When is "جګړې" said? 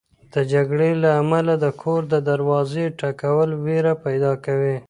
0.53-0.91